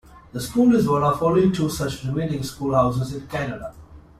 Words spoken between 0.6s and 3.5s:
is one of only two such remaining schoolhouses in